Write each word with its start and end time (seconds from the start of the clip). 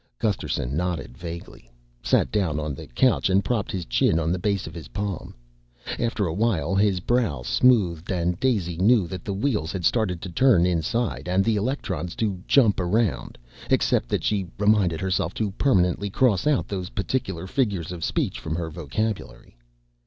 Gusterson 0.17 0.75
nodded 0.75 1.15
vaguely, 1.15 1.69
sat 2.01 2.31
down 2.31 2.59
on 2.59 2.73
the 2.73 2.87
couch 2.87 3.29
and 3.29 3.45
propped 3.45 3.71
his 3.71 3.85
chin 3.85 4.17
on 4.17 4.31
the 4.31 4.39
base 4.39 4.65
of 4.65 4.73
his 4.73 4.87
palm. 4.87 5.35
After 5.99 6.25
a 6.25 6.33
while 6.33 6.73
his 6.73 6.99
brow 7.01 7.43
smoothed 7.43 8.11
and 8.11 8.39
Daisy 8.39 8.77
knew 8.77 9.05
that 9.05 9.23
the 9.23 9.31
wheels 9.31 9.71
had 9.71 9.85
started 9.85 10.19
to 10.23 10.29
turn 10.31 10.65
inside 10.65 11.29
and 11.29 11.45
the 11.45 11.55
electrons 11.55 12.15
to 12.15 12.41
jump 12.47 12.79
around 12.79 13.37
except 13.69 14.09
that 14.09 14.23
she 14.23 14.47
reminded 14.57 15.01
herself 15.01 15.35
to 15.35 15.51
permanently 15.51 16.09
cross 16.09 16.47
out 16.47 16.67
those 16.67 16.89
particular 16.89 17.45
figures 17.45 17.91
of 17.91 18.03
speech 18.03 18.39
from 18.39 18.55
her 18.55 18.71
vocabulary. 18.71 19.55